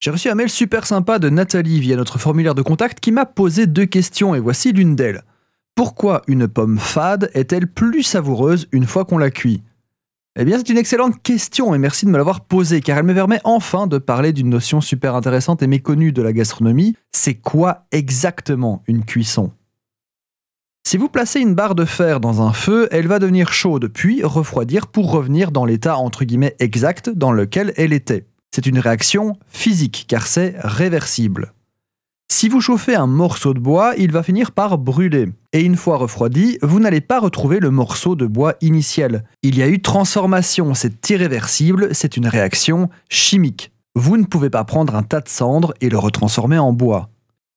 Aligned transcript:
J'ai 0.00 0.12
reçu 0.12 0.28
un 0.28 0.36
mail 0.36 0.48
super 0.48 0.86
sympa 0.86 1.18
de 1.18 1.28
Nathalie 1.28 1.80
via 1.80 1.96
notre 1.96 2.18
formulaire 2.18 2.54
de 2.54 2.62
contact 2.62 3.00
qui 3.00 3.10
m'a 3.10 3.26
posé 3.26 3.66
deux 3.66 3.86
questions 3.86 4.32
et 4.36 4.38
voici 4.38 4.72
l'une 4.72 4.94
d'elles. 4.94 5.24
Pourquoi 5.74 6.22
une 6.28 6.46
pomme 6.46 6.78
fade 6.78 7.30
est-elle 7.34 7.66
plus 7.66 8.04
savoureuse 8.04 8.68
une 8.70 8.86
fois 8.86 9.04
qu'on 9.04 9.18
la 9.18 9.32
cuit? 9.32 9.64
Eh 10.38 10.44
bien 10.44 10.56
c'est 10.56 10.68
une 10.68 10.78
excellente 10.78 11.20
question 11.24 11.74
et 11.74 11.78
merci 11.78 12.06
de 12.06 12.12
me 12.12 12.16
l'avoir 12.16 12.42
posée 12.42 12.80
car 12.80 12.96
elle 12.96 13.06
me 13.06 13.14
permet 13.14 13.40
enfin 13.42 13.88
de 13.88 13.98
parler 13.98 14.32
d'une 14.32 14.50
notion 14.50 14.80
super 14.80 15.16
intéressante 15.16 15.64
et 15.64 15.66
méconnue 15.66 16.12
de 16.12 16.22
la 16.22 16.32
gastronomie. 16.32 16.94
C'est 17.10 17.34
quoi 17.34 17.86
exactement 17.90 18.84
une 18.86 19.04
cuisson? 19.04 19.50
Si 20.86 20.96
vous 20.96 21.08
placez 21.08 21.40
une 21.40 21.56
barre 21.56 21.74
de 21.74 21.84
fer 21.84 22.20
dans 22.20 22.40
un 22.40 22.52
feu, 22.52 22.86
elle 22.92 23.08
va 23.08 23.18
devenir 23.18 23.52
chaude 23.52 23.88
puis 23.88 24.22
refroidir 24.22 24.86
pour 24.86 25.10
revenir 25.10 25.50
dans 25.50 25.64
l'état 25.64 25.96
entre 25.98 26.24
guillemets 26.24 26.54
exact 26.60 27.10
dans 27.10 27.32
lequel 27.32 27.72
elle 27.76 27.92
était. 27.92 28.27
C'est 28.54 28.66
une 28.66 28.78
réaction 28.78 29.36
physique 29.48 30.06
car 30.08 30.26
c'est 30.26 30.54
réversible. 30.58 31.52
Si 32.30 32.48
vous 32.48 32.60
chauffez 32.60 32.94
un 32.94 33.06
morceau 33.06 33.54
de 33.54 33.58
bois, 33.58 33.94
il 33.96 34.12
va 34.12 34.22
finir 34.22 34.52
par 34.52 34.76
brûler. 34.76 35.28
Et 35.54 35.62
une 35.62 35.76
fois 35.76 35.96
refroidi, 35.96 36.58
vous 36.62 36.78
n'allez 36.78 37.00
pas 37.00 37.20
retrouver 37.20 37.58
le 37.58 37.70
morceau 37.70 38.16
de 38.16 38.26
bois 38.26 38.54
initial. 38.60 39.24
Il 39.42 39.56
y 39.56 39.62
a 39.62 39.68
eu 39.68 39.80
transformation, 39.80 40.74
c'est 40.74 41.08
irréversible, 41.08 41.88
c'est 41.92 42.18
une 42.18 42.26
réaction 42.26 42.90
chimique. 43.08 43.72
Vous 43.94 44.18
ne 44.18 44.24
pouvez 44.24 44.50
pas 44.50 44.64
prendre 44.64 44.94
un 44.94 45.02
tas 45.02 45.22
de 45.22 45.28
cendres 45.28 45.72
et 45.80 45.88
le 45.88 45.98
retransformer 45.98 46.58
en 46.58 46.72
bois. 46.72 47.08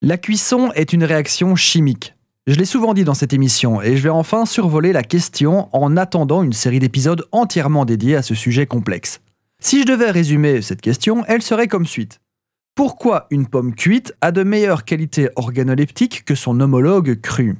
La 0.01 0.17
cuisson 0.17 0.71
est 0.73 0.93
une 0.93 1.03
réaction 1.03 1.55
chimique. 1.55 2.15
Je 2.47 2.55
l'ai 2.55 2.65
souvent 2.65 2.93
dit 2.93 3.03
dans 3.03 3.13
cette 3.13 3.33
émission 3.33 3.81
et 3.81 3.97
je 3.97 4.01
vais 4.01 4.09
enfin 4.09 4.45
survoler 4.45 4.93
la 4.93 5.03
question 5.03 5.69
en 5.73 5.95
attendant 5.95 6.41
une 6.41 6.53
série 6.53 6.79
d'épisodes 6.79 7.27
entièrement 7.31 7.85
dédiés 7.85 8.15
à 8.15 8.23
ce 8.23 8.33
sujet 8.33 8.65
complexe. 8.65 9.21
Si 9.63 9.81
je 9.81 9.85
devais 9.85 10.09
résumer 10.09 10.63
cette 10.63 10.81
question, 10.81 11.23
elle 11.27 11.43
serait 11.43 11.67
comme 11.67 11.85
suite. 11.85 12.19
Pourquoi 12.73 13.27
une 13.29 13.45
pomme 13.45 13.75
cuite 13.75 14.13
a 14.19 14.31
de 14.31 14.41
meilleures 14.41 14.85
qualités 14.85 15.29
organoleptiques 15.35 16.25
que 16.25 16.33
son 16.33 16.59
homologue 16.59 17.21
cru? 17.21 17.57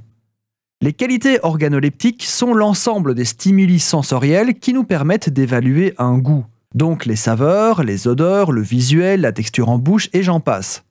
Les 0.82 0.94
qualités 0.94 1.38
organoleptiques 1.44 2.24
sont 2.24 2.56
l'ensemble 2.56 3.14
des 3.14 3.24
stimuli 3.24 3.80
sensoriels 3.80 4.58
qui 4.58 4.74
nous 4.74 4.84
permettent 4.84 5.30
d'évaluer 5.30 5.94
un 6.00 6.18
goût. 6.18 6.44
Donc 6.74 7.06
les 7.06 7.16
saveurs, 7.16 7.84
les 7.84 8.08
odeurs, 8.08 8.52
le 8.52 8.62
visuel, 8.62 9.22
la 9.22 9.32
texture 9.32 9.70
en 9.70 9.78
bouche 9.78 10.10
et 10.12 10.24
j'en 10.24 10.40
passe. 10.40 10.84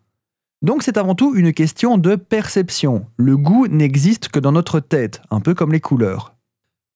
Donc 0.63 0.85
c'est 0.85 0.97
avant 0.97 1.17
tout 1.17 1.35
une 1.35 1.53
question 1.53 1.99
de 1.99 2.15
perception. 2.15 3.05
Le 3.17 3.37
goût 3.37 3.67
n'existe 3.67 4.29
que 4.29 4.39
dans 4.39 4.53
notre 4.53 4.79
tête, 4.79 5.23
un 5.33 5.41
peu 5.41 5.55
comme 5.55 5.73
les 5.73 5.81
couleurs. 5.81 6.35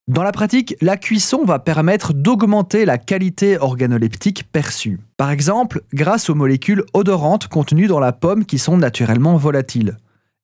Dans 0.06 0.22
la 0.22 0.32
pratique, 0.32 0.76
la 0.82 0.98
cuisson 0.98 1.46
va 1.46 1.58
permettre 1.58 2.12
d'augmenter 2.12 2.84
la 2.84 2.98
qualité 2.98 3.56
organoleptique 3.56 4.44
perçue. 4.52 5.00
Par 5.16 5.30
exemple, 5.30 5.80
grâce 5.94 6.28
aux 6.28 6.34
molécules 6.34 6.84
odorantes 6.92 7.48
contenues 7.48 7.86
dans 7.86 8.00
la 8.00 8.12
pomme 8.12 8.44
qui 8.44 8.58
sont 8.58 8.76
naturellement 8.76 9.38
volatiles. 9.38 9.96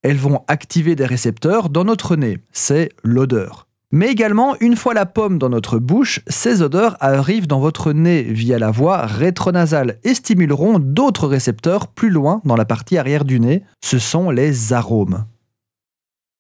Elles 0.02 0.16
vont 0.16 0.44
activer 0.48 0.96
des 0.96 1.04
récepteurs 1.04 1.68
dans 1.68 1.84
notre 1.84 2.16
nez, 2.16 2.38
c'est 2.52 2.88
l'odeur. 3.04 3.66
Mais 3.92 4.10
également, 4.10 4.56
une 4.60 4.76
fois 4.76 4.94
la 4.94 5.04
pomme 5.04 5.38
dans 5.38 5.50
notre 5.50 5.78
bouche, 5.78 6.20
ces 6.26 6.62
odeurs 6.62 6.96
arrivent 7.00 7.46
dans 7.46 7.60
votre 7.60 7.92
nez 7.92 8.22
via 8.22 8.58
la 8.58 8.70
voie 8.70 9.04
rétronasale 9.04 9.98
et 10.04 10.14
stimuleront 10.14 10.78
d'autres 10.78 11.28
récepteurs 11.28 11.88
plus 11.88 12.08
loin 12.08 12.40
dans 12.46 12.56
la 12.56 12.64
partie 12.64 12.96
arrière 12.96 13.26
du 13.26 13.40
nez, 13.40 13.62
ce 13.84 13.98
sont 13.98 14.30
les 14.30 14.72
arômes. 14.72 15.26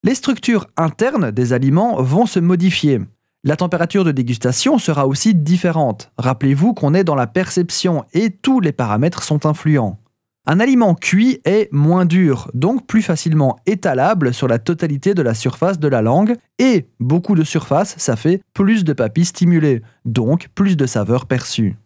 Les 0.02 0.14
structures 0.14 0.66
internes 0.78 1.30
des 1.30 1.52
aliments 1.52 2.00
vont 2.00 2.24
se 2.24 2.40
modifier. 2.40 3.00
La 3.44 3.56
température 3.56 4.02
de 4.02 4.12
dégustation 4.12 4.78
sera 4.78 5.06
aussi 5.06 5.34
différente. 5.34 6.10
Rappelez-vous 6.16 6.72
qu'on 6.72 6.94
est 6.94 7.04
dans 7.04 7.14
la 7.14 7.26
perception 7.26 8.04
et 8.14 8.30
tous 8.30 8.60
les 8.60 8.72
paramètres 8.72 9.22
sont 9.22 9.44
influents. 9.44 9.98
Un 10.46 10.58
aliment 10.58 10.94
cuit 10.94 11.40
est 11.44 11.70
moins 11.70 12.06
dur, 12.06 12.50
donc 12.54 12.86
plus 12.86 13.02
facilement 13.02 13.58
étalable 13.66 14.32
sur 14.32 14.48
la 14.48 14.58
totalité 14.58 15.12
de 15.12 15.20
la 15.20 15.34
surface 15.34 15.78
de 15.78 15.88
la 15.88 16.00
langue, 16.00 16.34
et 16.58 16.88
beaucoup 16.98 17.34
de 17.34 17.44
surface, 17.44 17.94
ça 17.98 18.16
fait 18.16 18.40
plus 18.54 18.84
de 18.84 18.94
papilles 18.94 19.26
stimulées, 19.26 19.82
donc 20.06 20.48
plus 20.54 20.78
de 20.78 20.86
saveurs 20.86 21.26
perçues. 21.26 21.76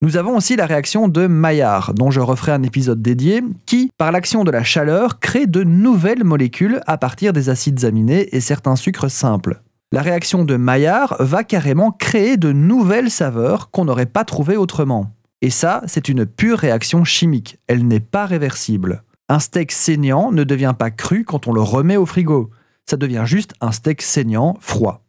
Nous 0.00 0.16
avons 0.16 0.36
aussi 0.36 0.54
la 0.54 0.66
réaction 0.66 1.08
de 1.08 1.26
Maillard, 1.26 1.92
dont 1.92 2.12
je 2.12 2.20
referai 2.20 2.52
un 2.52 2.62
épisode 2.62 3.02
dédié, 3.02 3.42
qui, 3.66 3.90
par 3.98 4.12
l'action 4.12 4.44
de 4.44 4.52
la 4.52 4.62
chaleur, 4.62 5.18
crée 5.18 5.48
de 5.48 5.64
nouvelles 5.64 6.22
molécules 6.22 6.80
à 6.86 6.98
partir 6.98 7.32
des 7.32 7.48
acides 7.48 7.84
aminés 7.84 8.28
et 8.30 8.40
certains 8.40 8.76
sucres 8.76 9.10
simples. 9.10 9.60
La 9.90 10.02
réaction 10.02 10.44
de 10.44 10.54
Maillard 10.54 11.16
va 11.18 11.42
carrément 11.42 11.90
créer 11.90 12.36
de 12.36 12.52
nouvelles 12.52 13.10
saveurs 13.10 13.72
qu'on 13.72 13.86
n'aurait 13.86 14.06
pas 14.06 14.24
trouvées 14.24 14.56
autrement. 14.56 15.10
Et 15.42 15.50
ça, 15.50 15.82
c'est 15.86 16.08
une 16.08 16.26
pure 16.26 16.58
réaction 16.58 17.02
chimique, 17.02 17.58
elle 17.66 17.84
n'est 17.84 17.98
pas 17.98 18.26
réversible. 18.26 19.02
Un 19.28 19.40
steak 19.40 19.72
saignant 19.72 20.30
ne 20.30 20.44
devient 20.44 20.74
pas 20.78 20.92
cru 20.92 21.24
quand 21.24 21.48
on 21.48 21.52
le 21.52 21.60
remet 21.60 21.96
au 21.96 22.06
frigo, 22.06 22.50
ça 22.86 22.96
devient 22.96 23.24
juste 23.26 23.52
un 23.60 23.72
steak 23.72 24.00
saignant 24.02 24.56
froid. 24.60 25.07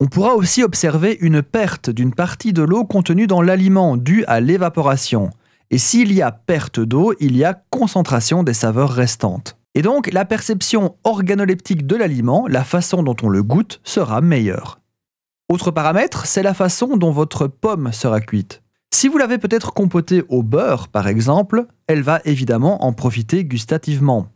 On 0.00 0.06
pourra 0.06 0.36
aussi 0.36 0.62
observer 0.62 1.18
une 1.20 1.42
perte 1.42 1.90
d'une 1.90 2.14
partie 2.14 2.52
de 2.52 2.62
l'eau 2.62 2.84
contenue 2.84 3.26
dans 3.26 3.42
l'aliment 3.42 3.96
due 3.96 4.24
à 4.26 4.38
l'évaporation. 4.38 5.30
Et 5.70 5.78
s'il 5.78 6.12
y 6.12 6.22
a 6.22 6.30
perte 6.30 6.78
d'eau, 6.78 7.14
il 7.18 7.36
y 7.36 7.44
a 7.44 7.60
concentration 7.70 8.44
des 8.44 8.54
saveurs 8.54 8.90
restantes. 8.90 9.56
Et 9.74 9.82
donc 9.82 10.12
la 10.12 10.24
perception 10.24 10.94
organoleptique 11.02 11.84
de 11.84 11.96
l'aliment, 11.96 12.46
la 12.46 12.62
façon 12.62 13.02
dont 13.02 13.16
on 13.22 13.28
le 13.28 13.42
goûte, 13.42 13.80
sera 13.82 14.20
meilleure. 14.20 14.78
Autre 15.48 15.72
paramètre, 15.72 16.26
c'est 16.26 16.44
la 16.44 16.54
façon 16.54 16.96
dont 16.96 17.10
votre 17.10 17.48
pomme 17.48 17.92
sera 17.92 18.20
cuite. 18.20 18.62
Si 18.94 19.08
vous 19.08 19.18
l'avez 19.18 19.38
peut-être 19.38 19.74
compotée 19.74 20.22
au 20.28 20.44
beurre, 20.44 20.88
par 20.88 21.08
exemple, 21.08 21.66
elle 21.88 22.02
va 22.02 22.20
évidemment 22.24 22.84
en 22.84 22.92
profiter 22.92 23.44
gustativement. 23.44 24.28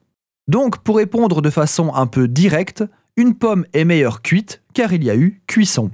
Donc, 0.49 0.78
pour 0.78 0.97
répondre 0.97 1.41
de 1.41 1.51
façon 1.51 1.95
un 1.95 2.06
peu 2.06 2.27
directe, 2.27 2.84
une 3.17 3.34
pomme 3.34 3.67
est 3.73 3.84
meilleure 3.84 4.23
cuite 4.23 4.62
car 4.75 4.93
il 4.93 5.05
y 5.05 5.11
a 5.11 5.17
eu 5.17 5.43
cuisson. 5.47 5.91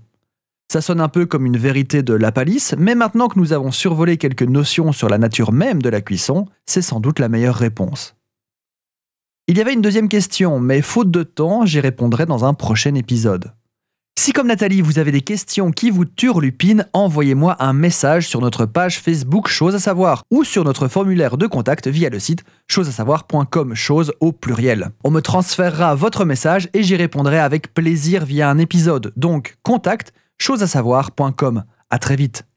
Ça 0.70 0.80
sonne 0.80 1.00
un 1.00 1.08
peu 1.08 1.24
comme 1.24 1.46
une 1.46 1.56
vérité 1.56 2.02
de 2.02 2.12
la 2.12 2.30
palisse, 2.30 2.74
mais 2.78 2.94
maintenant 2.94 3.28
que 3.28 3.38
nous 3.38 3.52
avons 3.52 3.70
survolé 3.70 4.18
quelques 4.18 4.42
notions 4.42 4.92
sur 4.92 5.08
la 5.08 5.18
nature 5.18 5.50
même 5.50 5.80
de 5.80 5.88
la 5.88 6.02
cuisson, 6.02 6.46
c'est 6.66 6.82
sans 6.82 7.00
doute 7.00 7.18
la 7.18 7.28
meilleure 7.28 7.54
réponse. 7.54 8.16
Il 9.46 9.56
y 9.56 9.62
avait 9.62 9.72
une 9.72 9.80
deuxième 9.80 10.10
question, 10.10 10.60
mais 10.60 10.82
faute 10.82 11.10
de 11.10 11.22
temps, 11.22 11.64
j'y 11.64 11.80
répondrai 11.80 12.26
dans 12.26 12.44
un 12.44 12.52
prochain 12.52 12.94
épisode. 12.94 13.52
Si 14.20 14.32
comme 14.32 14.48
Nathalie, 14.48 14.80
vous 14.80 14.98
avez 14.98 15.12
des 15.12 15.20
questions 15.20 15.70
qui 15.70 15.90
vous 15.90 16.04
turlupinent, 16.04 16.84
envoyez-moi 16.92 17.54
un 17.60 17.72
message 17.72 18.26
sur 18.26 18.40
notre 18.40 18.66
page 18.66 18.98
Facebook 18.98 19.46
Chose 19.46 19.76
à 19.76 19.78
savoir 19.78 20.24
ou 20.32 20.42
sur 20.42 20.64
notre 20.64 20.88
formulaire 20.88 21.36
de 21.36 21.46
contact 21.46 21.86
via 21.86 22.10
le 22.10 22.18
site 22.18 22.42
chosesasavoir.com, 22.66 23.76
chose 23.76 24.12
au 24.18 24.32
pluriel. 24.32 24.90
On 25.04 25.12
me 25.12 25.20
transférera 25.20 25.94
votre 25.94 26.24
message 26.24 26.68
et 26.74 26.82
j'y 26.82 26.96
répondrai 26.96 27.38
avec 27.38 27.72
plaisir 27.72 28.24
via 28.24 28.50
un 28.50 28.58
épisode. 28.58 29.12
Donc, 29.14 29.56
contact 29.62 30.12
choseasavoir.com. 30.38 31.62
À 31.88 31.98
très 32.00 32.16
vite. 32.16 32.47